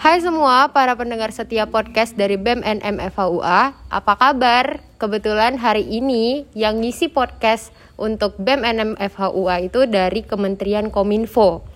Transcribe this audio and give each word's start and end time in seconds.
Hai 0.00 0.16
semua 0.24 0.64
para 0.72 0.96
pendengar 0.96 1.28
setia 1.28 1.68
podcast 1.68 2.16
dari 2.16 2.40
BEM 2.40 2.64
NM 2.64 3.12
FHUA. 3.12 3.76
Apa 3.92 4.16
kabar? 4.16 4.80
Kebetulan 4.96 5.60
hari 5.60 5.84
ini 5.84 6.48
yang 6.56 6.80
ngisi 6.80 7.12
podcast 7.12 7.68
untuk 8.00 8.32
BEM 8.40 8.64
NM 8.64 8.90
FHUA 8.96 9.68
itu 9.68 9.84
dari 9.84 10.24
Kementerian 10.24 10.88
Kominfo. 10.88 11.68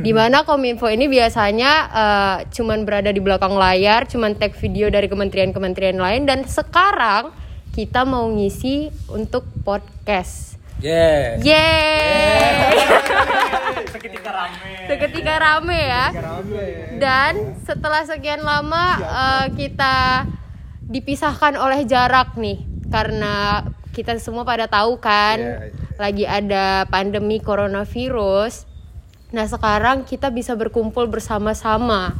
Di 0.00 0.16
mana 0.16 0.48
Kominfo 0.48 0.88
ini 0.88 1.12
biasanya 1.12 1.72
uh, 1.92 2.36
cuman 2.48 2.88
berada 2.88 3.12
di 3.12 3.20
belakang 3.20 3.52
layar, 3.52 4.08
cuman 4.08 4.32
tag 4.32 4.56
video 4.56 4.88
dari 4.88 5.12
kementerian-kementerian 5.12 6.00
lain 6.00 6.24
dan 6.24 6.48
sekarang 6.48 7.36
kita 7.76 8.08
mau 8.08 8.32
ngisi 8.32 8.88
untuk 9.12 9.44
podcast. 9.60 10.56
Yeah. 10.80 11.36
Yeay. 11.44 13.44
Seketika 13.92 14.30
rame. 14.32 14.72
Seketika 14.88 15.34
rame 15.36 15.80
ya. 15.84 16.06
Dan 16.96 17.32
setelah 17.62 18.02
sekian 18.08 18.40
lama 18.40 18.96
uh, 18.98 19.46
kita 19.52 20.26
dipisahkan 20.88 21.56
oleh 21.60 21.84
jarak 21.84 22.34
nih 22.40 22.64
karena 22.88 23.64
kita 23.92 24.16
semua 24.16 24.44
pada 24.48 24.68
tahu 24.68 24.96
kan 24.96 25.36
Iya, 25.36 25.68
iya. 25.68 25.96
lagi 26.00 26.24
ada 26.24 26.66
pandemi 26.88 27.38
coronavirus. 27.38 28.64
Nah, 29.32 29.48
sekarang 29.48 30.04
kita 30.04 30.28
bisa 30.28 30.52
berkumpul 30.52 31.08
bersama-sama. 31.08 32.16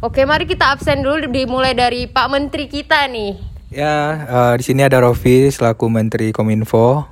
Oke, 0.00 0.24
mari 0.24 0.48
kita 0.48 0.72
absen 0.72 1.04
dulu 1.04 1.28
dimulai 1.28 1.76
dari 1.76 2.08
Pak 2.08 2.28
Menteri 2.32 2.68
kita 2.68 3.04
nih. 3.08 3.36
Ya, 3.68 3.96
eh, 4.28 4.52
di 4.60 4.64
sini 4.64 4.84
ada 4.84 5.00
Rofi 5.00 5.48
selaku 5.48 5.88
Menteri 5.92 6.32
Kominfo. 6.32 7.04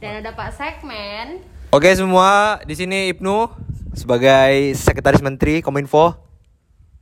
Dan 0.00 0.24
ada 0.24 0.32
Pak 0.32 0.50
Segmen. 0.56 1.40
Oke 1.76 1.92
semua, 1.92 2.56
di 2.64 2.72
sini 2.72 3.12
Ibnu 3.12 3.52
sebagai 3.92 4.72
Sekretaris 4.72 5.20
Menteri 5.20 5.60
Kominfo. 5.60 6.16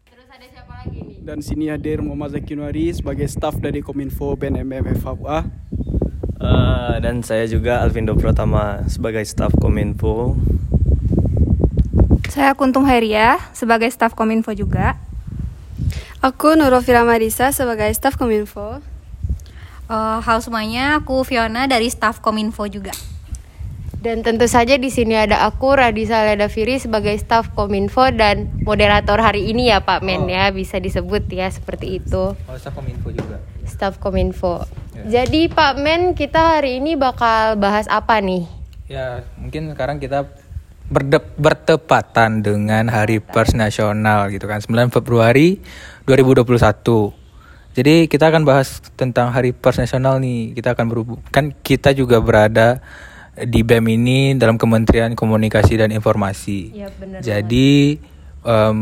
Terus 0.03 0.27
ada 0.27 0.47
siapa 0.51 0.83
lagi 0.83 0.99
nih? 0.99 1.23
Dan 1.23 1.39
sini 1.47 1.71
hadir 1.71 2.03
Muhammad 2.03 2.35
Zaki 2.35 2.59
Nuari 2.59 2.91
sebagai 2.91 3.23
staf 3.31 3.55
dari 3.63 3.87
Kominfo 3.87 4.35
BNMM 4.35 4.99
FHUA. 4.99 5.47
Eh, 6.43 6.95
dan 7.07 7.23
saya 7.23 7.47
juga 7.47 7.87
Alvindo 7.87 8.19
Pratama 8.19 8.83
sebagai 8.91 9.23
staf 9.23 9.55
Kominfo. 9.63 10.35
Saya 12.27 12.59
Kuntung 12.59 12.91
Heria 12.91 13.39
sebagai 13.55 13.95
staf 13.95 14.19
Kominfo 14.19 14.59
juga. 14.59 14.99
Aku 16.19 16.59
Nurofira 16.59 17.07
Marisa 17.07 17.55
sebagai 17.55 17.95
staf 17.95 18.19
Kominfo. 18.19 18.83
Eh, 19.87 20.19
halo 20.19 20.43
semuanya, 20.43 20.99
aku 20.99 21.23
Fiona 21.23 21.71
dari 21.71 21.87
staff 21.95 22.19
Kominfo 22.19 22.67
juga. 22.67 23.14
Dan 24.05 24.21
tentu 24.21 24.45
saja 24.45 24.77
di 24.77 24.93
sini 24.93 25.17
ada 25.17 25.49
aku 25.49 25.73
Radisa 25.73 26.29
Ledaviri 26.29 26.77
sebagai 26.77 27.17
staf 27.17 27.57
Kominfo 27.57 28.13
dan 28.13 28.53
moderator 28.61 29.17
hari 29.17 29.49
ini 29.49 29.73
ya 29.73 29.81
Pak 29.81 30.05
Men 30.05 30.29
ya 30.29 30.53
bisa 30.53 30.77
disebut 30.77 31.25
ya 31.33 31.49
seperti 31.49 32.05
itu 32.05 32.37
Oh, 32.37 32.57
staf 32.61 32.77
Kominfo 32.77 33.09
juga. 33.09 33.41
staf 33.65 33.97
Kominfo. 33.97 34.69
Jadi 35.09 35.49
Pak 35.49 35.81
Men 35.81 36.13
kita 36.13 36.61
hari 36.61 36.85
ini 36.85 37.01
bakal 37.01 37.57
bahas 37.57 37.89
apa 37.89 38.21
nih? 38.21 38.45
Ya, 38.93 39.25
mungkin 39.41 39.73
sekarang 39.73 39.97
kita 39.97 40.29
berde- 40.85 41.33
bertepatan 41.41 42.45
dengan 42.45 42.93
Hari 42.93 43.25
Pers 43.25 43.57
Nasional 43.57 44.29
gitu 44.29 44.45
kan, 44.45 44.61
9 44.61 44.93
Februari 44.93 45.65
2021. 46.05 47.17
Jadi 47.73 48.05
kita 48.07 48.29
akan 48.29 48.45
bahas 48.45 48.85
tentang 48.95 49.33
Hari 49.33 49.57
Pers 49.57 49.81
Nasional 49.81 50.21
nih. 50.21 50.53
Kita 50.53 50.77
akan 50.77 50.93
berhubung 50.93 51.25
kan 51.33 51.57
kita 51.57 51.91
juga 51.91 52.21
berada 52.21 52.85
di 53.43 53.67
BEM 53.67 53.87
ini 53.91 54.19
dalam 54.39 54.55
Kementerian 54.55 55.19
Komunikasi 55.19 55.83
dan 55.83 55.91
Informasi. 55.91 56.71
Iya, 56.71 56.89
benar 56.95 57.19
Jadi 57.19 57.99
em, 58.47 58.81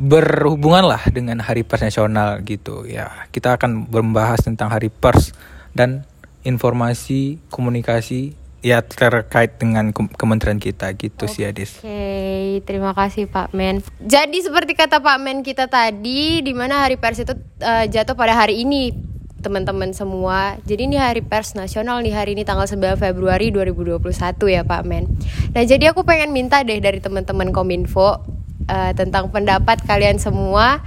berhubungan 0.00 0.88
lah 0.88 1.02
dengan 1.12 1.42
Hari 1.42 1.66
Pers 1.66 1.84
Nasional 1.84 2.40
gitu 2.46 2.88
ya. 2.88 3.28
Kita 3.28 3.60
akan 3.60 3.92
membahas 3.92 4.40
tentang 4.40 4.72
Hari 4.72 4.88
Pers 4.88 5.36
dan 5.76 6.08
informasi 6.42 7.38
komunikasi 7.52 8.34
ya 8.62 8.78
terkait 8.78 9.58
dengan 9.58 9.90
ke- 9.90 10.14
kementerian 10.14 10.62
kita 10.62 10.94
gitu 10.94 11.26
sih 11.26 11.42
Adis. 11.42 11.82
Oke, 11.82 12.62
terima 12.62 12.94
kasih 12.94 13.26
Pak 13.26 13.50
Men. 13.52 13.82
Jadi 13.98 14.38
seperti 14.38 14.78
kata 14.78 15.02
Pak 15.02 15.18
Men 15.18 15.42
kita 15.42 15.66
tadi, 15.66 16.40
di 16.40 16.54
mana 16.54 16.86
Hari 16.86 16.96
Pers 16.96 17.26
itu 17.26 17.34
eh, 17.58 17.90
jatuh 17.90 18.14
pada 18.14 18.38
hari 18.38 18.62
ini, 18.62 18.94
teman-teman 19.42 19.90
semua. 19.90 20.56
Jadi 20.62 20.86
ini 20.86 20.96
Hari 20.96 21.26
Pers 21.26 21.58
Nasional 21.58 21.98
nih 22.00 22.14
hari 22.14 22.38
ini 22.38 22.46
tanggal 22.46 22.64
9 22.64 22.94
Februari 22.94 23.50
2021 23.50 23.98
ya 24.46 24.62
Pak 24.62 24.82
Men. 24.86 25.10
Nah 25.50 25.62
jadi 25.66 25.90
aku 25.90 26.06
pengen 26.06 26.30
minta 26.30 26.62
deh 26.62 26.78
dari 26.78 27.02
teman-teman 27.02 27.50
Kominfo 27.50 28.22
eh, 28.70 28.94
tentang 28.94 29.34
pendapat 29.34 29.82
kalian 29.82 30.22
semua 30.22 30.80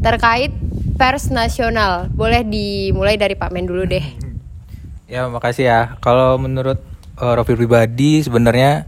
terkait 0.00 0.56
Pers 0.96 1.28
Nasional. 1.28 2.08
Boleh 2.10 2.42
dimulai 2.42 3.20
dari 3.20 3.36
Pak 3.36 3.52
Men 3.52 3.68
dulu 3.68 3.84
deh. 3.84 4.02
Ya 5.08 5.24
makasih 5.24 5.64
ya. 5.64 5.80
Kalau 6.04 6.36
menurut 6.36 6.84
uh, 7.16 7.32
Rofi 7.32 7.56
pribadi 7.56 8.20
sebenarnya 8.20 8.84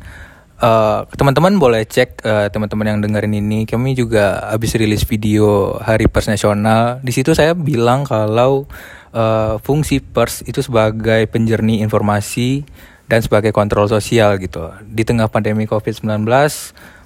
uh, 0.61 1.09
teman-teman 1.17 1.57
boleh 1.57 1.89
cek 1.89 2.21
uh, 2.23 2.47
teman-teman 2.53 2.93
yang 2.93 2.99
dengerin 3.01 3.41
ini. 3.41 3.65
Kami 3.65 3.97
juga 3.97 4.53
habis 4.53 4.77
rilis 4.77 5.09
video 5.09 5.77
Hari 5.81 6.07
Pers 6.13 6.29
Nasional. 6.29 7.01
Di 7.01 7.13
situ 7.17 7.33
saya 7.33 7.57
bilang 7.57 8.05
kalau 8.05 8.69
uh, 9.15 9.59
fungsi 9.63 10.03
pers 10.03 10.43
itu 10.47 10.63
sebagai 10.63 11.27
penjernih 11.31 11.83
informasi 11.85 12.65
dan 13.11 13.21
sebagai 13.23 13.51
kontrol 13.51 13.91
sosial 13.91 14.39
gitu. 14.39 14.71
Di 14.87 15.03
tengah 15.03 15.27
pandemi 15.27 15.67
COVID-19 15.67 16.27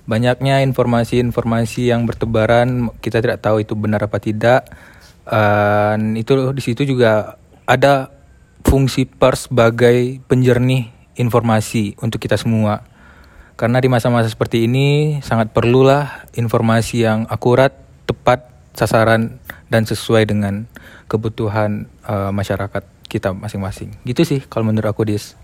banyaknya 0.05 0.61
informasi-informasi 0.69 1.89
yang 1.89 2.05
bertebaran 2.05 2.93
kita 3.01 3.25
tidak 3.25 3.41
tahu 3.41 3.65
itu 3.65 3.73
benar 3.73 4.05
apa 4.05 4.21
tidak. 4.21 4.69
Dan 5.25 6.21
itu 6.21 6.53
di 6.53 6.61
situ 6.61 6.85
juga 6.85 7.41
ada 7.65 8.13
fungsi 8.65 9.09
pers 9.09 9.49
sebagai 9.49 10.21
penjernih 10.29 10.93
informasi 11.17 11.97
untuk 12.05 12.21
kita 12.21 12.37
semua. 12.37 12.85
Karena 13.55 13.79
di 13.81 13.89
masa-masa 13.89 14.29
seperti 14.29 14.67
ini 14.67 15.21
sangat 15.23 15.55
perlulah 15.55 16.27
informasi 16.35 17.07
yang 17.07 17.25
akurat, 17.31 17.73
tepat, 18.05 18.51
sasaran 18.75 19.39
dan 19.71 19.87
sesuai 19.87 20.29
dengan 20.29 20.67
kebutuhan 21.07 21.87
eh, 22.05 22.31
masyarakat 22.35 22.83
kita 23.07 23.31
masing-masing. 23.31 23.95
Gitu 24.03 24.27
sih 24.27 24.41
kalau 24.43 24.67
menurut 24.67 24.91
aku 24.91 25.07
Dis. 25.07 25.39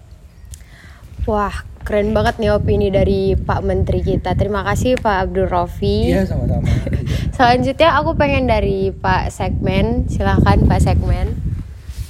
Wah, 1.28 1.52
keren 1.84 2.16
banget 2.16 2.41
nih 2.41 2.50
opini 2.50 2.88
dari 2.91 3.36
Pak 3.36 3.60
Menteri 3.62 4.00
kita. 4.02 4.34
Terima 4.34 4.66
kasih 4.66 4.98
Pak 4.98 5.30
Abdul 5.30 5.46
Rofi. 5.46 6.10
sama-sama. 6.26 6.66
Selanjutnya 7.36 7.94
aku 8.00 8.16
pengen 8.16 8.48
dari 8.48 8.91
Pak 8.91 9.30
Segmen. 9.30 10.08
Silahkan 10.08 10.58
Pak 10.64 10.80
Segmen. 10.80 11.36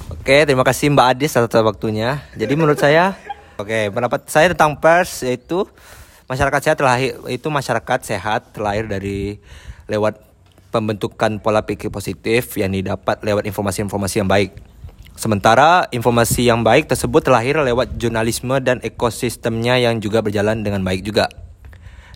Oke, 0.09 0.47
terima 0.47 0.63
kasih 0.63 0.95
Mbak 0.95 1.07
Adis 1.17 1.35
atas 1.35 1.59
waktunya. 1.59 2.23
Jadi 2.39 2.53
menurut 2.55 2.79
saya, 2.79 3.17
oke, 3.59 3.91
pendapat 3.91 4.21
saya 4.31 4.53
tentang 4.55 4.79
pers 4.79 5.27
yaitu 5.27 5.67
masyarakat 6.31 6.61
sehat 6.63 6.77
terlahir 6.79 7.11
itu 7.27 7.47
masyarakat 7.51 7.99
sehat 8.07 8.55
terlahir 8.55 8.87
dari 8.87 9.43
lewat 9.91 10.30
pembentukan 10.71 11.43
pola 11.43 11.67
pikir 11.67 11.91
positif 11.91 12.55
yang 12.55 12.71
didapat 12.71 13.19
lewat 13.21 13.43
informasi-informasi 13.45 14.23
yang 14.23 14.31
baik. 14.31 14.55
Sementara 15.19 15.85
informasi 15.91 16.47
yang 16.47 16.63
baik 16.63 16.87
tersebut 16.87 17.21
terlahir 17.21 17.59
lewat 17.59 17.99
jurnalisme 17.99 18.57
dan 18.63 18.79
ekosistemnya 18.81 19.77
yang 19.77 19.99
juga 19.99 20.23
berjalan 20.23 20.63
dengan 20.63 20.81
baik 20.81 21.03
juga. 21.03 21.27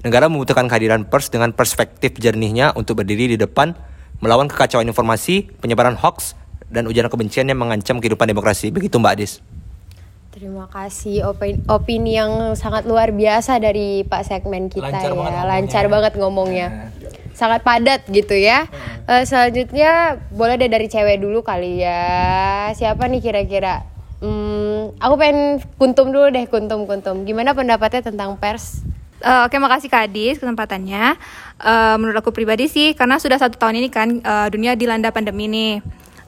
Negara 0.01 0.31
membutuhkan 0.31 0.65
kehadiran 0.71 1.05
pers 1.05 1.27
dengan 1.29 1.51
perspektif 1.51 2.15
jernihnya 2.17 2.71
untuk 2.73 3.03
berdiri 3.03 3.35
di 3.35 3.37
depan 3.37 3.75
melawan 4.23 4.47
kekacauan 4.47 4.87
informasi, 4.87 5.51
penyebaran 5.59 5.99
hoax, 5.99 6.39
dan 6.71 6.87
ujaran 6.87 7.11
kebencian 7.11 7.45
yang 7.51 7.59
mengancam 7.59 7.99
kehidupan 7.99 8.25
demokrasi. 8.25 8.71
Begitu 8.71 8.95
Mbak 8.97 9.13
Adis. 9.19 9.43
Terima 10.35 10.67
kasih 10.67 11.23
opini, 11.31 11.63
opini 11.71 12.11
yang 12.19 12.59
sangat 12.59 12.83
luar 12.83 13.15
biasa 13.15 13.55
dari 13.55 14.03
Pak 14.03 14.27
Segmen 14.27 14.67
kita 14.67 14.91
Lancar 14.91 15.07
ya. 15.07 15.15
banget 15.15 15.15
ngomongnya. 15.15 15.43
Lancar 15.47 15.85
banget 15.87 16.13
ngomongnya. 16.19 16.67
Sangat 17.35 17.67
padat 17.67 18.07
gitu 18.07 18.31
ya. 18.31 18.65
Eh, 19.05 19.27
selanjutnya 19.27 20.23
boleh 20.31 20.55
deh 20.55 20.71
dari 20.71 20.87
cewek 20.87 21.19
dulu 21.19 21.43
kali 21.43 21.83
ya. 21.83 22.71
Siapa 22.71 23.11
nih 23.11 23.19
kira-kira? 23.19 23.83
Hmm, 24.23 24.95
aku 24.97 25.13
pengen 25.19 25.59
kuntum 25.75 26.15
dulu 26.15 26.31
deh, 26.31 26.47
kuntum 26.47 26.87
kuntum. 26.87 27.27
Gimana 27.27 27.51
pendapatnya 27.51 28.07
tentang 28.07 28.39
pers? 28.39 28.81
Eh, 29.19 29.41
Oke, 29.43 29.59
makasih 29.59 29.91
Kak 29.91 30.07
Adis 30.07 30.39
kesempatannya. 30.39 31.19
Eh, 31.59 31.95
menurut 31.99 32.15
aku 32.23 32.31
pribadi 32.31 32.71
sih, 32.71 32.95
karena 32.95 33.19
sudah 33.19 33.35
satu 33.35 33.59
tahun 33.59 33.83
ini 33.83 33.89
kan 33.91 34.09
eh, 34.23 34.47
dunia 34.47 34.79
dilanda 34.79 35.11
pandemi 35.11 35.51
nih. 35.51 35.73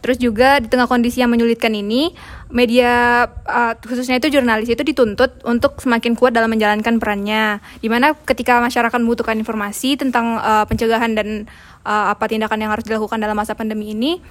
Terus 0.07 0.23
juga 0.23 0.63
di 0.63 0.71
tengah 0.71 0.87
kondisi 0.87 1.19
yang 1.19 1.27
menyulitkan 1.27 1.75
ini, 1.75 2.15
media 2.47 3.27
eh, 3.27 3.73
khususnya 3.83 4.23
itu 4.23 4.31
jurnalis 4.31 4.71
itu 4.71 4.79
dituntut 4.79 5.43
untuk 5.43 5.83
semakin 5.83 6.15
kuat 6.15 6.31
dalam 6.31 6.47
menjalankan 6.47 6.95
perannya. 6.95 7.59
Di 7.83 7.91
mana 7.91 8.15
ketika 8.15 8.63
masyarakat 8.63 8.95
membutuhkan 9.03 9.35
informasi 9.35 9.99
tentang 9.99 10.39
eh, 10.39 10.63
pencegahan 10.63 11.11
dan 11.11 11.43
eh, 11.83 12.05
apa 12.07 12.23
tindakan 12.31 12.63
yang 12.63 12.71
harus 12.71 12.87
dilakukan 12.87 13.19
dalam 13.19 13.35
masa 13.35 13.51
pandemi 13.51 13.91
ini, 13.91 14.23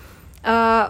eh, 0.48 0.86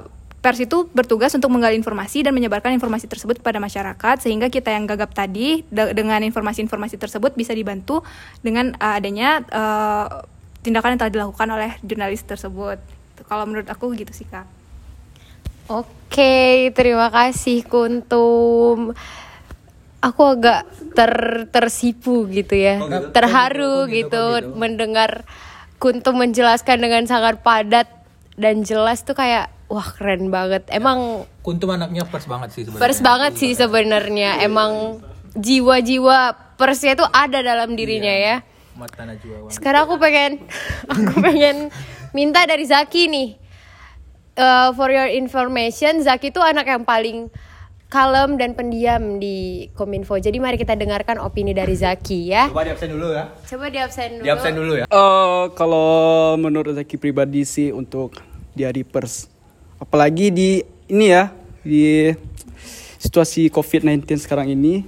pers 0.46 0.62
itu 0.62 0.86
bertugas 0.94 1.34
untuk 1.34 1.50
menggali 1.50 1.74
informasi 1.74 2.22
dan 2.22 2.30
menyebarkan 2.30 2.70
informasi 2.78 3.10
tersebut 3.10 3.42
kepada 3.42 3.58
masyarakat 3.58 4.22
sehingga 4.22 4.46
kita 4.46 4.70
yang 4.70 4.86
gagap 4.86 5.10
tadi 5.10 5.66
de- 5.66 5.90
dengan 5.90 6.22
informasi-informasi 6.22 7.02
tersebut 7.02 7.34
bisa 7.34 7.50
dibantu 7.50 8.06
dengan 8.46 8.70
uh, 8.78 8.94
adanya 8.94 9.42
uh, 9.50 10.22
tindakan 10.62 10.94
yang 10.94 11.00
telah 11.02 11.14
dilakukan 11.18 11.48
oleh 11.50 11.74
jurnalis 11.82 12.22
tersebut. 12.22 12.78
Kalau 13.26 13.42
menurut 13.42 13.66
aku 13.66 13.90
gitu 13.98 14.14
sih 14.14 14.22
kak. 14.30 14.46
Oke, 15.66 16.70
terima 16.78 17.10
kasih 17.10 17.66
Kuntum. 17.66 18.94
Aku 19.98 20.22
agak 20.22 20.70
ter 20.94 21.12
tersipu 21.50 22.30
gitu 22.30 22.54
ya, 22.54 22.78
terharu 23.10 23.90
gitu, 23.90 24.54
mendengar 24.54 25.26
Kuntum 25.76 26.16
menjelaskan 26.16 26.80
dengan 26.80 27.04
sangat 27.04 27.44
padat 27.44 27.90
dan 28.38 28.64
jelas 28.64 29.04
tuh 29.04 29.12
kayak 29.12 29.52
wah 29.68 29.84
keren 29.84 30.30
banget. 30.30 30.64
Emang 30.72 31.28
Kuntum 31.42 31.74
anaknya 31.74 32.06
pers 32.06 32.24
banget 32.30 32.54
sih 32.54 32.62
sebenarnya. 32.64 32.82
pers 32.82 33.00
banget 33.02 33.32
sih 33.36 33.52
sebenarnya. 33.52 34.30
Emang 34.40 35.02
jiwa-jiwa 35.36 36.32
persnya 36.56 36.96
tuh 36.96 37.08
ada 37.12 37.42
dalam 37.44 37.76
dirinya 37.76 38.14
ya. 38.14 38.36
Mata 38.76 39.04
Najwa. 39.04 39.52
Sekarang 39.52 39.90
aku 39.90 39.96
pengen 40.00 40.40
aku 40.92 41.12
pengen 41.20 41.68
minta 42.16 42.46
dari 42.48 42.64
Zaki 42.64 43.10
nih. 43.10 43.28
Eh, 44.36 44.68
for 44.76 44.92
your 44.92 45.08
information, 45.08 46.04
Zaki 46.04 46.28
tuh 46.28 46.44
anak 46.44 46.68
yang 46.68 46.84
paling 46.84 47.32
kalem 47.88 48.36
dan 48.36 48.52
pendiam 48.52 49.16
di 49.16 49.64
Kominfo. 49.72 50.12
Jadi 50.20 50.36
mari 50.36 50.60
kita 50.60 50.76
dengarkan 50.76 51.24
opini 51.24 51.56
dari 51.56 51.72
Zaki 51.72 52.36
ya. 52.36 52.52
Coba 52.52 52.68
di 52.68 52.70
absen 52.76 52.92
dulu 52.92 53.16
ya. 53.16 53.32
Coba 53.32 53.66
di 53.72 53.78
absen 53.80 54.08
dulu. 54.20 54.24
Di 54.28 54.28
absen 54.28 54.52
dulu 54.52 54.72
ya. 54.76 54.84
Eh, 54.84 55.44
kalau 55.56 56.36
menurut 56.36 56.76
Zaki 56.76 57.00
pribadi 57.00 57.48
sih 57.48 57.72
untuk 57.72 58.20
di 58.52 58.68
hari 58.68 58.84
pers, 58.84 59.32
apalagi 59.80 60.28
di 60.28 60.60
ini 60.92 61.16
ya 61.16 61.32
di 61.64 62.12
situasi 63.00 63.48
COVID-19 63.48 64.20
sekarang 64.20 64.52
ini, 64.52 64.84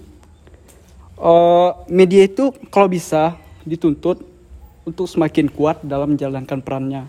eh, 1.17 1.71
media 1.89 2.29
itu 2.29 2.53
kalau 2.69 2.93
bisa 2.93 3.33
dituntut 3.65 4.21
untuk 4.85 5.09
semakin 5.09 5.49
kuat 5.49 5.81
dalam 5.81 6.13
menjalankan 6.13 6.61
perannya. 6.61 7.09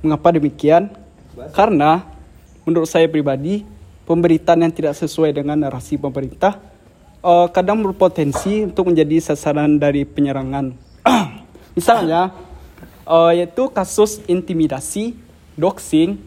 Mengapa 0.00 0.32
demikian? 0.32 1.03
Karena 1.54 2.04
menurut 2.64 2.88
saya 2.88 3.10
pribadi 3.10 3.66
pemberitaan 4.04 4.64
yang 4.64 4.72
tidak 4.72 4.94
sesuai 4.96 5.34
dengan 5.34 5.58
narasi 5.58 5.96
pemerintah 5.96 6.60
eh, 7.24 7.46
kadang 7.50 7.80
berpotensi 7.82 8.68
untuk 8.68 8.92
menjadi 8.92 9.32
sasaran 9.32 9.80
dari 9.80 10.04
penyerangan. 10.04 10.76
Misalnya, 11.78 12.30
eh, 13.08 13.32
yaitu 13.42 13.68
kasus 13.72 14.20
intimidasi, 14.28 15.16
doxing, 15.56 16.20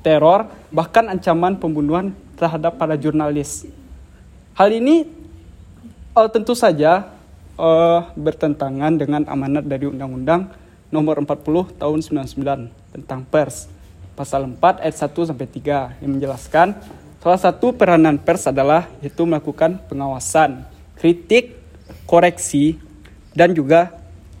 teror, 0.00 0.48
bahkan 0.72 1.08
ancaman 1.10 1.56
pembunuhan 1.60 2.16
terhadap 2.40 2.80
para 2.80 2.96
jurnalis. 2.96 3.68
Hal 4.56 4.72
ini 4.72 5.04
eh, 6.16 6.28
tentu 6.32 6.56
saja 6.56 7.10
eh, 7.58 8.00
bertentangan 8.16 8.96
dengan 8.96 9.22
amanat 9.28 9.68
dari 9.68 9.86
Undang-Undang 9.88 10.56
Nomor 10.90 11.22
40 11.22 11.78
Tahun 11.78 11.98
99 12.02 12.98
tentang 12.98 13.22
pers. 13.22 13.79
Pasal 14.20 14.44
4 14.44 14.84
ayat 14.84 14.96
1 15.00 15.32
sampai 15.32 15.48
3 15.48 16.04
yang 16.04 16.12
menjelaskan 16.12 16.76
salah 17.24 17.40
satu 17.40 17.72
peranan 17.72 18.20
pers 18.20 18.52
adalah 18.52 18.84
yaitu 19.00 19.24
melakukan 19.24 19.80
pengawasan, 19.88 20.60
kritik, 21.00 21.56
koreksi 22.04 22.76
dan 23.32 23.56
juga 23.56 23.88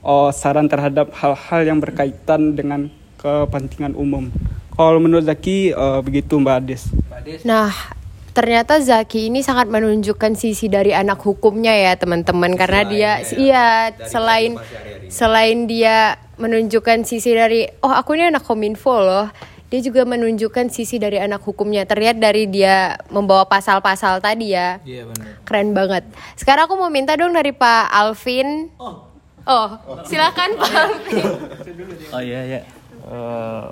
eh, 0.04 0.30
saran 0.36 0.68
terhadap 0.68 1.16
hal-hal 1.16 1.64
yang 1.64 1.80
berkaitan 1.80 2.52
dengan 2.52 2.92
kepentingan 3.16 3.96
umum. 3.96 4.28
Kalau 4.76 5.00
menurut 5.00 5.24
Zaki 5.24 5.72
eh, 5.72 6.00
begitu 6.04 6.36
Mbak 6.36 6.56
Ades. 6.60 6.92
Nah, 7.48 7.72
ternyata 8.36 8.84
Zaki 8.84 9.32
ini 9.32 9.40
sangat 9.40 9.72
menunjukkan 9.72 10.36
sisi 10.36 10.68
dari 10.68 10.92
anak 10.92 11.24
hukumnya 11.24 11.72
ya 11.72 11.96
teman-teman 11.96 12.52
karena 12.52 12.84
dia 12.84 13.12
iya 13.32 13.96
selain 14.04 14.60
selain 15.08 15.64
dia 15.64 16.20
menunjukkan 16.36 17.08
sisi 17.08 17.32
dari 17.32 17.64
oh 17.80 17.96
aku 17.96 18.12
ini 18.20 18.28
anak 18.28 18.44
kominfo 18.44 19.00
loh 19.00 19.28
dia 19.70 19.80
juga 19.80 20.02
menunjukkan 20.02 20.66
sisi 20.68 20.98
dari 20.98 21.16
anak 21.16 21.40
hukumnya 21.40 21.82
terlihat 21.84 22.18
dari 22.18 22.44
dia 22.44 22.98
membawa 23.06 23.46
pasal-pasal 23.46 24.18
tadi 24.18 24.50
ya 24.50 24.82
Iya 24.82 25.06
benar. 25.06 25.26
keren 25.42 25.70
banget 25.70 26.04
sekarang 26.34 26.66
aku 26.66 26.74
mau 26.74 26.90
minta 26.90 27.14
dong 27.14 27.30
dari 27.30 27.50
Pak 27.50 27.86
Alvin 27.88 28.66
oh, 28.76 28.98
silakan 30.04 30.50
Pak 30.54 30.72
Alvin 30.74 31.24
Oh 32.10 32.18
iya 32.20 32.40
ya. 32.52 32.60
Eh, 33.00 33.66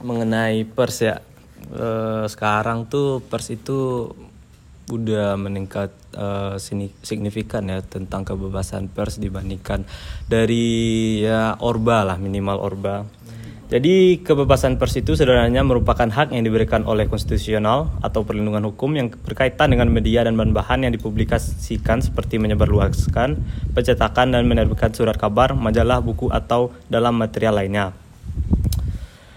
mengenai 0.00 0.62
pers 0.64 0.98
ya. 1.00 1.22
Eh, 1.70 2.24
sekarang 2.26 2.84
tuh 2.84 3.22
pers 3.22 3.48
itu 3.48 4.10
udah 4.86 5.38
meningkat 5.38 5.94
sini- 6.58 6.92
signifikan 7.00 7.64
ya 7.64 7.80
tentang 7.80 8.20
kebebasan 8.22 8.84
pers 8.86 9.16
dibandingkan 9.16 9.88
dari 10.26 10.66
ya 11.18 11.56
orba 11.56 12.04
lah 12.04 12.18
minimal 12.18 12.60
orba. 12.60 13.08
Jadi 13.72 14.20
kebebasan 14.20 14.76
pers 14.76 15.00
itu 15.00 15.16
sebenarnya 15.16 15.64
merupakan 15.64 16.04
hak 16.04 16.36
yang 16.36 16.44
diberikan 16.44 16.84
oleh 16.84 17.08
konstitusional 17.08 17.88
atau 18.04 18.20
perlindungan 18.20 18.68
hukum 18.68 18.92
yang 18.92 19.08
berkaitan 19.08 19.72
dengan 19.72 19.88
media 19.88 20.28
dan 20.28 20.36
bahan-bahan 20.36 20.84
yang 20.84 20.92
dipublikasikan 20.92 22.04
seperti 22.04 22.36
menyebarluaskan, 22.36 23.40
pencetakan 23.72 24.36
dan 24.36 24.44
menerbitkan 24.44 24.92
surat 24.92 25.16
kabar, 25.16 25.56
majalah, 25.56 26.04
buku 26.04 26.28
atau 26.28 26.68
dalam 26.92 27.16
material 27.16 27.64
lainnya. 27.64 28.01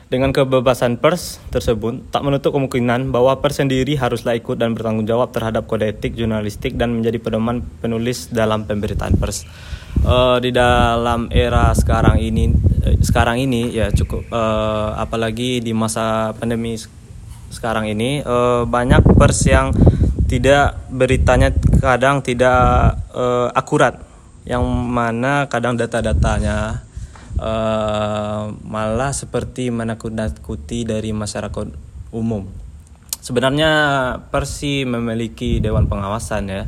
Dengan 0.06 0.30
kebebasan 0.30 1.02
pers 1.02 1.42
tersebut, 1.50 2.14
tak 2.14 2.22
menutup 2.22 2.54
kemungkinan 2.54 3.10
bahwa 3.10 3.42
pers 3.42 3.58
sendiri 3.58 3.98
haruslah 3.98 4.38
ikut 4.38 4.54
dan 4.54 4.78
bertanggung 4.78 5.10
jawab 5.10 5.34
terhadap 5.34 5.66
kode 5.66 5.90
etik 5.90 6.14
jurnalistik 6.14 6.78
dan 6.78 6.94
menjadi 6.94 7.18
pedoman 7.18 7.66
penulis 7.82 8.30
dalam 8.30 8.70
pemberitaan 8.70 9.18
pers. 9.18 9.50
Eh, 10.06 10.38
di 10.46 10.54
dalam 10.54 11.26
era 11.34 11.74
sekarang 11.74 12.22
ini, 12.22 12.54
eh, 12.86 13.02
sekarang 13.02 13.42
ini 13.42 13.74
ya 13.74 13.90
cukup, 13.90 14.30
eh, 14.30 14.90
apalagi 14.94 15.66
di 15.66 15.74
masa 15.74 16.38
pandemi 16.38 16.78
sekarang 17.50 17.90
ini 17.90 18.22
eh, 18.22 18.62
banyak 18.62 19.02
pers 19.18 19.42
yang 19.50 19.74
tidak 20.30 20.86
beritanya 20.94 21.50
kadang 21.82 22.22
tidak 22.22 22.94
eh, 23.10 23.50
akurat, 23.58 23.98
yang 24.46 24.62
mana 24.70 25.50
kadang 25.50 25.74
data-datanya 25.74 26.85
eh, 27.40 28.44
malah 28.52 29.12
seperti 29.12 29.72
menakut-nakuti 29.72 30.88
dari 30.88 31.12
masyarakat 31.12 31.68
umum. 32.16 32.48
Sebenarnya 33.26 33.72
Persi 34.30 34.86
memiliki 34.86 35.58
dewan 35.58 35.90
pengawasan 35.90 36.46
ya 36.46 36.64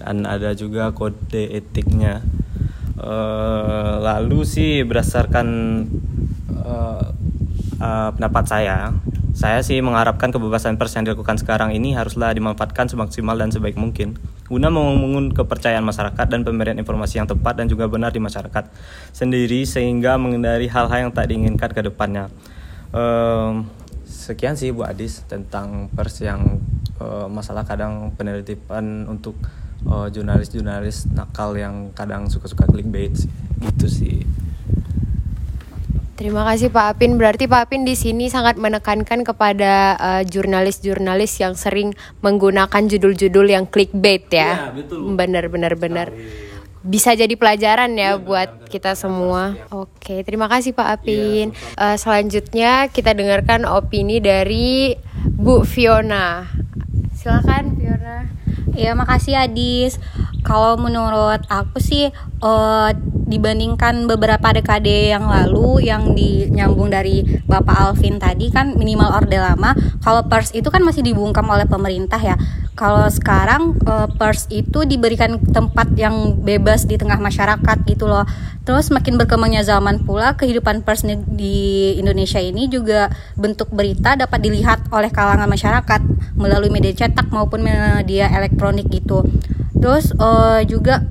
dan 0.00 0.26
ada 0.26 0.56
juga 0.58 0.90
kode 0.90 1.54
etiknya. 1.54 2.24
Eh, 3.00 3.94
lalu 4.02 4.44
sih 4.44 4.84
berdasarkan 4.84 5.46
eh, 6.52 7.06
eh, 7.80 8.10
pendapat 8.12 8.44
saya, 8.44 8.92
saya 9.32 9.64
sih 9.64 9.80
mengharapkan 9.80 10.28
kebebasan 10.28 10.76
pers 10.76 10.98
yang 10.98 11.08
dilakukan 11.08 11.40
sekarang 11.40 11.72
ini 11.72 11.96
haruslah 11.96 12.34
dimanfaatkan 12.34 12.92
semaksimal 12.92 13.38
dan 13.38 13.48
sebaik 13.48 13.78
mungkin 13.78 14.18
guna 14.50 14.66
membangun 14.66 15.30
kepercayaan 15.30 15.86
masyarakat 15.86 16.26
dan 16.26 16.42
pemberian 16.42 16.74
informasi 16.74 17.22
yang 17.22 17.30
tepat 17.30 17.62
dan 17.62 17.70
juga 17.70 17.86
benar 17.86 18.10
di 18.10 18.18
masyarakat 18.18 18.66
sendiri 19.14 19.62
sehingga 19.62 20.18
menghindari 20.18 20.66
hal-hal 20.66 21.06
yang 21.06 21.12
tak 21.14 21.30
diinginkan 21.30 21.70
ke 21.70 21.86
depannya. 21.86 22.26
Em, 22.90 23.70
sekian 24.02 24.58
sih 24.58 24.74
Bu 24.74 24.82
Adis 24.82 25.22
tentang 25.30 25.86
pers 25.94 26.18
yang 26.18 26.58
eh, 26.98 27.26
masalah 27.30 27.62
kadang 27.62 28.10
penertiban 28.18 29.06
untuk 29.06 29.38
eh, 29.86 30.08
jurnalis-jurnalis 30.10 31.14
nakal 31.14 31.54
yang 31.54 31.94
kadang 31.94 32.26
suka-suka 32.26 32.66
clickbait 32.66 33.14
gitu 33.62 33.86
sih. 33.86 34.26
Terima 36.20 36.44
kasih 36.44 36.68
Pak 36.68 36.84
Apin. 37.00 37.16
Berarti 37.16 37.48
Pak 37.48 37.64
Apin 37.64 37.88
di 37.88 37.96
sini 37.96 38.28
sangat 38.28 38.60
menekankan 38.60 39.24
kepada 39.24 39.96
eh, 39.96 40.22
jurnalis-jurnalis 40.28 41.40
yang 41.40 41.56
sering 41.56 41.96
menggunakan 42.20 42.84
judul-judul 42.92 43.48
yang 43.48 43.64
clickbait 43.64 44.28
ya. 44.28 44.68
Benar 45.16 45.48
benar 45.48 45.80
benar. 45.80 46.12
Bisa 46.84 47.16
jadi 47.16 47.32
pelajaran 47.40 47.96
ya 47.96 48.20
buat 48.20 48.68
kita 48.68 49.00
semua. 49.00 49.56
Oke, 49.72 50.20
terima 50.20 50.44
kasih 50.52 50.76
Pak 50.76 51.00
Apin. 51.00 51.56
Eh, 51.56 51.96
selanjutnya 51.96 52.92
kita 52.92 53.16
dengarkan 53.16 53.64
opini 53.64 54.20
dari 54.20 54.92
Bu 55.24 55.64
Fiona. 55.64 56.44
Silakan 57.16 57.80
Fiona. 57.80 58.39
Ya 58.74 58.94
makasih 58.94 59.34
Adis. 59.36 59.98
Kalau 60.40 60.80
menurut 60.80 61.44
aku 61.52 61.78
sih 61.82 62.08
eh, 62.40 62.90
dibandingkan 63.30 64.08
beberapa 64.08 64.50
dekade 64.50 65.14
yang 65.14 65.28
lalu 65.28 65.86
yang 65.86 66.16
dinyambung 66.16 66.90
dari 66.90 67.22
Bapak 67.46 67.76
Alvin 67.92 68.18
tadi 68.18 68.50
kan 68.50 68.74
minimal 68.74 69.20
orde 69.20 69.38
lama. 69.38 69.76
Kalau 70.02 70.26
pers 70.26 70.50
itu 70.56 70.66
kan 70.72 70.82
masih 70.82 71.04
dibungkam 71.04 71.46
oleh 71.46 71.68
pemerintah 71.68 72.18
ya. 72.18 72.34
Kalau 72.80 73.04
sekarang 73.12 73.76
eh, 73.84 74.08
pers 74.16 74.48
itu 74.48 74.88
diberikan 74.88 75.36
tempat 75.36 75.92
yang 76.00 76.40
bebas 76.40 76.88
di 76.88 76.96
tengah 76.96 77.20
masyarakat 77.20 77.76
gitu 77.84 78.08
loh. 78.08 78.24
Terus 78.64 78.88
makin 78.88 79.20
berkembangnya 79.20 79.60
zaman 79.60 80.00
pula 80.08 80.32
kehidupan 80.40 80.80
pers 80.80 81.04
di- 81.04 82.00
Indonesia 82.00 82.40
ini 82.40 82.72
juga 82.72 83.12
bentuk 83.36 83.68
berita 83.68 84.16
dapat 84.16 84.40
dilihat 84.40 84.88
oleh 84.96 85.12
kalangan 85.12 85.44
masyarakat 85.44 86.00
melalui 86.40 86.72
media 86.72 86.96
cetak 86.96 87.28
maupun 87.28 87.60
media 87.60 88.32
elektronik 88.32 88.88
gitu. 88.88 89.28
Terus 89.76 90.16
eh, 90.16 90.64
juga 90.64 91.04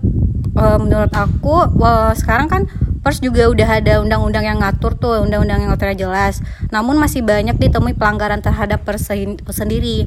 eh, 0.57 0.77
menurut 0.81 1.13
aku 1.13 1.69
eh, 1.85 2.13
sekarang 2.17 2.49
kan 2.49 2.65
pers 2.99 3.23
juga 3.23 3.47
udah 3.47 3.79
ada 3.79 3.93
undang-undang 4.03 4.43
yang 4.43 4.59
ngatur 4.59 4.91
tuh 4.99 5.23
undang-undang 5.23 5.63
yang 5.63 5.71
ngaturnya 5.71 5.97
jelas 5.97 6.43
namun 6.67 6.99
masih 6.99 7.23
banyak 7.23 7.55
ditemui 7.55 7.95
pelanggaran 7.95 8.43
terhadap 8.43 8.83
pers 8.83 9.07
sen- 9.07 9.39
sendiri 9.47 10.03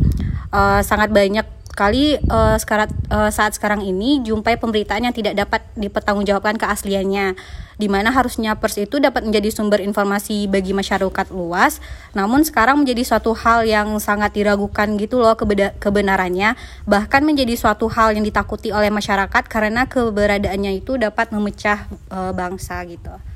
Eh, 0.53 0.81
sangat 0.85 1.09
banyak 1.09 1.49
kali 1.73 2.21
eh, 2.21 2.57
sekarang 2.61 2.93
eh, 3.09 3.31
saat 3.33 3.57
sekarang 3.57 3.81
ini 3.81 4.21
jumpai 4.21 4.61
pemberitaan 4.61 5.09
yang 5.09 5.17
tidak 5.17 5.33
dapat 5.33 5.65
dipertanggungjawabkan 5.81 6.61
keasliannya 6.61 7.33
di 7.81 7.89
mana 7.89 8.13
harusnya 8.13 8.61
pers 8.61 8.77
itu 8.77 9.01
dapat 9.01 9.25
menjadi 9.25 9.49
sumber 9.49 9.81
informasi 9.81 10.53
bagi 10.53 10.77
masyarakat 10.77 11.33
luas 11.33 11.81
namun 12.13 12.45
sekarang 12.45 12.85
menjadi 12.85 13.01
suatu 13.01 13.33
hal 13.33 13.65
yang 13.65 13.97
sangat 13.97 14.37
diragukan 14.37 14.93
gitu 15.01 15.25
loh 15.25 15.33
kebenarannya 15.81 16.61
bahkan 16.85 17.25
menjadi 17.25 17.57
suatu 17.57 17.89
hal 17.89 18.13
yang 18.13 18.23
ditakuti 18.29 18.69
oleh 18.77 18.93
masyarakat 18.93 19.49
karena 19.49 19.89
keberadaannya 19.89 20.85
itu 20.85 21.01
dapat 21.01 21.33
memecah 21.33 21.89
eh, 22.13 22.33
bangsa 22.37 22.85
gitu 22.85 23.32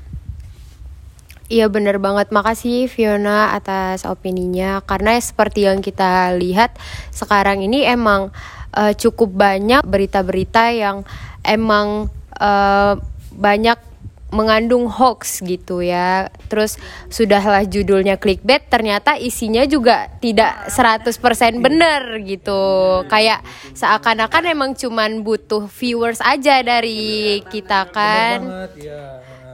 Iya 1.47 1.71
bener 1.71 1.95
banget, 1.95 2.27
makasih 2.27 2.91
Fiona 2.91 3.55
atas 3.55 4.03
opininya. 4.03 4.83
Karena 4.83 5.15
seperti 5.15 5.63
yang 5.63 5.79
kita 5.79 6.35
lihat 6.35 6.75
sekarang 7.15 7.63
ini 7.63 7.87
emang 7.87 8.35
eh, 8.75 8.91
cukup 8.99 9.31
banyak 9.31 9.79
berita-berita 9.87 10.75
yang 10.75 11.07
emang 11.47 12.11
eh, 12.35 12.93
banyak 13.31 13.79
mengandung 14.27 14.91
hoax 14.91 15.39
gitu 15.39 15.79
ya. 15.79 16.27
Terus 16.51 16.75
sudahlah 17.07 17.63
judulnya 17.63 18.19
clickbait 18.19 18.67
ternyata 18.67 19.15
isinya 19.15 19.63
juga 19.63 20.11
tidak 20.19 20.67
100% 20.67 21.63
bener 21.63 22.27
gitu. 22.27 22.61
Kayak 23.07 23.39
seakan-akan 23.71 24.51
emang 24.51 24.71
cuman 24.75 25.23
butuh 25.23 25.71
viewers 25.71 26.19
aja 26.19 26.59
dari 26.59 27.39
kita 27.47 27.87
kan. 27.87 28.67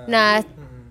Nah, 0.03 0.43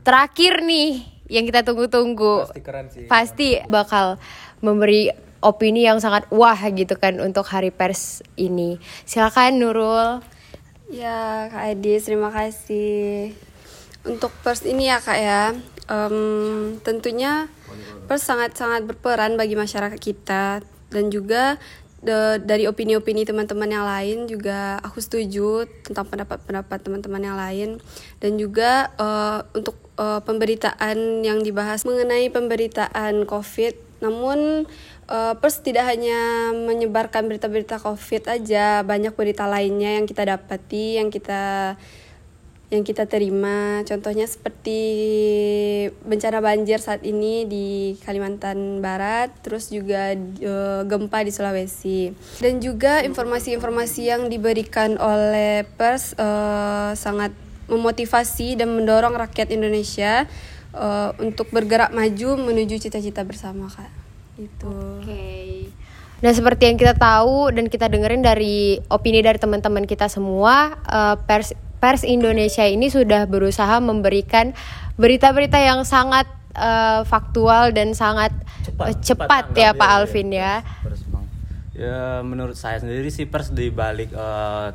terakhir 0.03 0.63
nih 0.63 1.03
yang 1.33 1.49
kita 1.49 1.65
tunggu-tunggu. 1.65 2.47
Pasti 2.47 2.63
keren 2.63 2.87
sih. 2.93 3.07
Pasti 3.09 3.49
bakal 3.71 4.21
memberi 4.61 5.11
opini 5.43 5.83
yang 5.83 5.99
sangat 5.99 6.31
wah 6.31 6.59
gitu 6.71 6.95
kan 6.95 7.19
untuk 7.19 7.43
Hari 7.49 7.75
Pers 7.75 8.23
ini. 8.39 8.79
Silakan 9.09 9.59
Nurul. 9.59 10.23
Ya, 10.93 11.49
Kak 11.49 11.73
Edis, 11.73 12.05
terima 12.07 12.29
kasih. 12.29 13.33
Untuk 14.05 14.29
pers 14.45 14.67
ini 14.67 14.93
ya 14.93 15.01
Kak 15.01 15.19
ya, 15.19 15.57
em, 15.89 16.77
tentunya 16.85 17.49
pers 18.07 18.29
sangat-sangat 18.29 18.85
berperan 18.85 19.41
bagi 19.41 19.57
masyarakat 19.57 19.97
kita 19.97 20.61
dan 20.93 21.05
juga 21.09 21.57
de- 22.03 22.43
dari 22.43 22.67
opini-opini 22.67 23.23
teman-teman 23.23 23.71
yang 23.71 23.87
lain 23.87 24.19
juga 24.27 24.83
aku 24.83 24.99
setuju 24.99 25.65
tentang 25.87 26.05
pendapat-pendapat 26.11 26.79
teman-teman 26.83 27.23
yang 27.23 27.39
lain 27.39 27.69
dan 28.19 28.37
juga 28.37 28.91
eh, 28.99 29.41
untuk 29.57 29.79
eh, 30.03 30.21
pemberitaan 30.27 31.23
yang 31.23 31.47
dibahas 31.47 31.87
mengenai 31.87 32.27
pemberitaan 32.35 33.23
COVID, 33.23 34.03
namun 34.03 34.67
eh, 35.07 35.35
pers 35.39 35.63
tidak 35.63 35.87
hanya 35.87 36.51
menyebarkan 36.51 37.31
berita-berita 37.31 37.79
COVID 37.79 38.27
aja, 38.27 38.83
banyak 38.83 39.15
berita 39.15 39.47
lainnya 39.47 40.03
yang 40.03 40.11
kita 40.11 40.27
dapati, 40.27 40.99
yang 40.99 41.15
kita 41.15 41.79
yang 42.73 42.89
kita 42.89 43.05
terima. 43.05 43.85
Contohnya 43.85 44.25
seperti 44.25 44.81
bencana 46.09 46.41
banjir 46.41 46.81
saat 46.81 47.05
ini 47.05 47.45
di 47.45 47.67
Kalimantan 48.01 48.81
Barat, 48.81 49.29
terus 49.45 49.69
juga 49.69 50.17
eh, 50.17 50.83
gempa 50.89 51.21
di 51.21 51.31
Sulawesi. 51.31 52.17
Dan 52.41 52.65
juga 52.65 53.05
informasi-informasi 53.05 54.09
yang 54.09 54.33
diberikan 54.33 54.97
oleh 54.97 55.69
pers 55.77 56.17
eh, 56.17 56.97
sangat 56.97 57.37
memotivasi 57.73 58.61
dan 58.61 58.77
mendorong 58.77 59.17
rakyat 59.17 59.49
Indonesia 59.51 60.29
eh, 60.77 61.11
untuk 61.19 61.49
bergerak 61.49 61.91
maju 61.91 62.53
menuju 62.53 62.77
cita-cita 62.77 63.25
bersama, 63.25 63.73
Kak. 63.73 63.91
Itu. 64.37 65.01
Nah, 66.23 66.31
seperti 66.31 66.71
yang 66.71 66.79
kita 66.79 66.95
tahu 66.95 67.51
dan 67.51 67.67
kita 67.67 67.91
dengerin 67.91 68.23
dari 68.23 68.79
opini 68.87 69.27
dari 69.27 69.43
teman-teman 69.43 69.83
kita 69.91 70.07
semua, 70.07 70.79
eh, 70.87 71.17
pers 71.27 71.51
pers 71.83 72.07
Indonesia 72.07 72.63
ini 72.63 72.87
sudah 72.87 73.27
berusaha 73.27 73.83
memberikan 73.83 74.55
berita-berita 74.95 75.59
yang 75.59 75.83
sangat 75.83 76.31
eh, 76.55 77.03
faktual 77.03 77.75
dan 77.75 77.91
sangat 77.91 78.31
eh, 78.71 78.95
cepat, 79.03 79.51
ya 79.59 79.75
Pak 79.75 79.91
Alvin 79.99 80.31
ya. 80.31 80.63
Pers, 80.87 81.03
Bang. 81.11 81.27
Ya 81.75 82.23
menurut 82.23 82.55
saya 82.55 82.79
sendiri 82.79 83.11
sih 83.11 83.27
pers 83.27 83.51
di 83.51 83.75
balik 83.75 84.15
eh, 84.15 84.69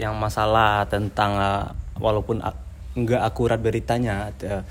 yang 0.00 0.16
masalah 0.16 0.88
tentang 0.88 1.36
eh, 1.36 1.68
walaupun 1.98 2.42
ak- 2.42 2.62
nggak 2.94 3.22
akurat 3.26 3.58
beritanya 3.58 4.30
eh, 4.38 4.62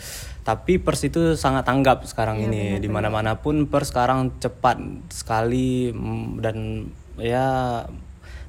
tapi 0.44 0.80
pers 0.80 1.04
itu 1.04 1.36
sangat 1.36 1.64
tanggap 1.68 2.04
sekarang 2.08 2.40
ini. 2.40 2.80
di 2.80 2.88
mana-mana 2.88 3.36
pun 3.40 3.68
pers 3.68 3.92
sekarang 3.92 4.32
cepat 4.40 4.80
sekali 5.12 5.92
mm, 5.92 6.40
dan 6.40 6.88
ya 7.20 7.84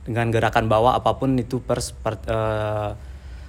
dengan 0.06 0.30
gerakan 0.30 0.70
bawah 0.70 0.94
apa 0.94 1.18
pun 1.18 1.34
itu 1.38 1.58
pers 1.58 1.90
per- 1.90 2.22
eh, 2.26 2.90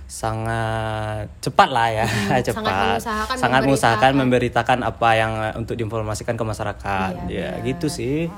sangat 0.06 1.26
cepat 1.42 1.70
lah 1.74 1.88
ya 1.90 2.06
cepat. 2.48 3.02
mengusahakan 3.02 3.36
sangat 3.38 3.62
mengusahakan 3.66 4.12
memberitakan. 4.22 4.80
apa 4.86 5.10
yang 5.18 5.32
eh, 5.42 5.54
untuk 5.58 5.74
diinformasikan 5.78 6.38
ke 6.38 6.46
masyarakat. 6.46 7.14
Ya 7.30 7.58
gitu 7.66 7.90
sih. 7.90 8.30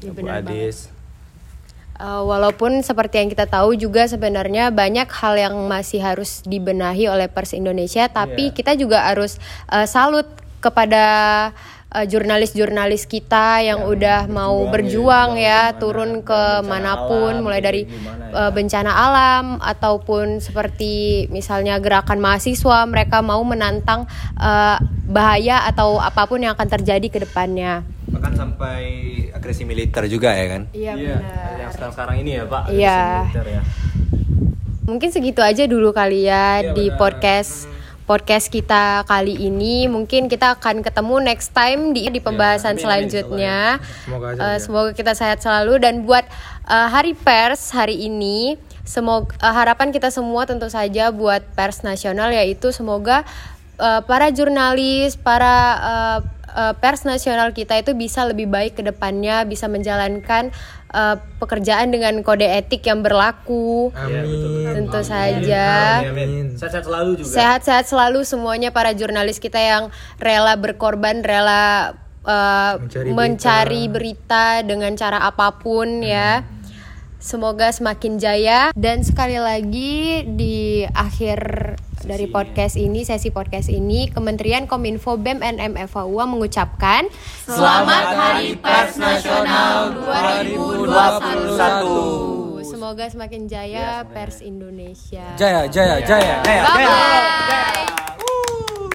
Iya, 0.00 0.10
Bu 0.12 0.28
Adis 0.28 0.92
Eh, 1.94 2.22
walaupun 2.26 2.82
seperti 2.82 3.22
yang 3.22 3.30
kita 3.30 3.46
tahu 3.46 3.78
juga 3.78 4.10
sebenarnya 4.10 4.74
banyak 4.74 5.06
hal 5.14 5.38
yang 5.38 5.54
masih 5.70 6.02
harus 6.02 6.42
dibenahi 6.42 7.06
oleh 7.06 7.30
pers 7.30 7.54
Indonesia, 7.54 8.10
tapi 8.10 8.50
kita 8.50 8.74
juga 8.74 9.06
harus 9.06 9.38
eh, 9.70 9.86
salut 9.86 10.26
kepada 10.58 11.04
eh, 11.94 12.02
jurnalis-jurnalis 12.10 13.06
kita 13.06 13.62
yang 13.62 13.86
udah 13.86 14.26
mau 14.26 14.66
berjuang 14.74 15.38
ya, 15.38 15.78
turun 15.78 16.26
ke 16.26 16.66
mana 16.66 17.06
pun, 17.06 17.38
mulai 17.46 17.62
dari 17.62 17.86
eh, 17.86 18.50
bencana 18.50 18.90
alam 18.90 19.62
ataupun 19.62 20.42
seperti 20.42 21.30
misalnya 21.30 21.78
gerakan 21.78 22.18
mahasiswa, 22.18 22.90
mereka 22.90 23.22
mau 23.22 23.38
menantang 23.46 24.10
eh, 24.34 24.82
bahaya 25.06 25.62
atau 25.70 26.02
apa 26.02 26.26
pun 26.26 26.42
yang 26.42 26.58
akan 26.58 26.74
terjadi 26.74 27.06
ke 27.06 27.22
depannya. 27.22 27.93
Bahkan 28.24 28.40
sampai 28.40 28.80
agresi 29.36 29.68
militer 29.68 30.08
juga 30.08 30.32
ya 30.32 30.46
kan? 30.48 30.62
Iya 30.72 30.92
Iya, 30.96 31.16
yang 31.60 31.70
sekarang 31.76 31.92
sekarang 31.92 32.16
ini 32.24 32.40
ya 32.40 32.44
Pak. 32.48 32.62
Iya. 32.72 32.96
agresi 32.96 33.20
militer 33.20 33.46
ya. 33.52 33.62
Mungkin 34.88 35.08
segitu 35.12 35.40
aja 35.44 35.68
dulu 35.68 35.92
kali 35.92 36.24
ya 36.24 36.72
di 36.72 36.88
podcast 36.96 37.68
podcast 38.08 38.48
kita 38.48 39.04
kali 39.04 39.36
ini. 39.36 39.92
Mungkin 39.92 40.32
kita 40.32 40.56
akan 40.56 40.80
ketemu 40.80 41.20
next 41.20 41.52
time 41.52 41.92
di 41.92 42.08
di 42.08 42.20
pembahasan 42.24 42.80
selanjutnya. 42.80 43.76
Semoga 44.08 44.32
aja, 44.32 44.40
ya. 44.40 44.56
semoga 44.56 44.90
kita 44.96 45.12
sehat 45.12 45.44
selalu 45.44 45.84
dan 45.84 46.08
buat 46.08 46.24
eh, 46.64 46.88
hari 46.88 47.12
pers 47.12 47.76
hari 47.76 48.08
ini 48.08 48.56
semoga 48.88 49.36
eh, 49.36 49.52
harapan 49.52 49.92
kita 49.92 50.08
semua 50.08 50.48
tentu 50.48 50.72
saja 50.72 51.12
buat 51.12 51.44
pers 51.52 51.84
nasional 51.84 52.32
yaitu 52.32 52.72
semoga 52.72 53.28
eh, 53.76 54.00
para 54.08 54.32
jurnalis, 54.32 55.20
para 55.20 55.56
eh, 55.76 56.33
eh, 56.54 56.74
pers 56.78 57.02
nasional 57.02 57.50
kita 57.50 57.76
itu 57.82 57.92
bisa 57.92 58.24
lebih 58.24 58.46
baik 58.46 58.78
ke 58.78 58.82
depannya, 58.86 59.42
bisa 59.44 59.66
menjalankan 59.66 60.54
eh, 60.94 61.16
pekerjaan 61.42 61.90
dengan 61.90 62.14
kode 62.22 62.46
etik 62.46 62.86
yang 62.86 63.02
berlaku. 63.02 63.90
Amin. 63.98 64.70
Tentu 64.70 65.02
saja. 65.02 66.00
Amin. 66.06 66.54
Sehat-sehat 66.54 66.86
selalu 66.86 67.10
juga. 67.18 67.34
Sehat-sehat 67.34 67.84
selalu 67.90 68.20
semuanya 68.22 68.70
para 68.70 68.94
jurnalis 68.94 69.42
kita 69.42 69.58
yang 69.58 69.90
rela 70.22 70.54
berkorban, 70.54 71.20
rela 71.20 71.98
uh, 72.24 72.80
Mencari 72.80 73.10
mencari, 73.12 73.82
berita. 73.88 74.64
dengan 74.64 74.92
cara 74.96 75.22
apa 75.24 75.60
pun 75.60 76.02
ya. 76.02 76.42
Semoga 77.24 77.72
semakin 77.72 78.20
jaya 78.20 78.68
dan 78.76 79.00
sekali 79.00 79.40
lagi 79.40 80.28
di 80.28 80.84
akhir 80.92 81.72
dari 82.04 82.28
podcast 82.28 82.76
ini, 82.76 83.00
sesi 83.02 83.32
podcast 83.32 83.72
ini, 83.72 84.12
Kementerian 84.12 84.68
Kominfo 84.68 85.16
BEM 85.16 85.40
NM 85.40 85.72
FAUA 85.88 86.28
mengucapkan 86.28 87.08
Selamat 87.48 88.04
Hari 88.12 88.60
Pers 88.60 89.00
Nasional 89.00 89.96
2021. 89.96 92.60
Semoga 92.64 93.04
semakin 93.08 93.48
jaya 93.48 94.04
pers 94.08 94.40
Indonesia. 94.44 95.24
Jaya, 95.36 95.68
jaya, 95.68 96.00
jaya. 96.04 96.40
Bye 96.44 96.62
bye. 96.64 98.03